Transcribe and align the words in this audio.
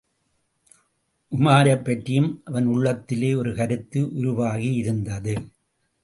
உமாரைப் 1.31 1.83
பற்றியும் 1.83 2.41
அவன் 2.45 2.65
உள்ளத்திலே 2.65 3.33
ஒரு 3.33 3.55
கருத்து 3.55 4.01
உருவாகியிருந்தது. 4.01 5.35